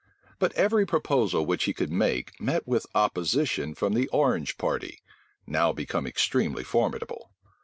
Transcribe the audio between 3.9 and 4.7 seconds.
the Orange